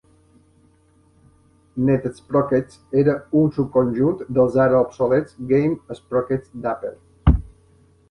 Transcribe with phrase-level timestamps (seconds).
[1.89, 7.41] NetSprockets era un subconjunt dels ara obsolets Game Sprockets d'Apple.